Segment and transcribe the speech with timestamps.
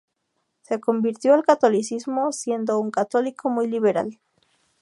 [0.63, 4.19] Se convirtió al catolicismo siendo un católico muy liberal.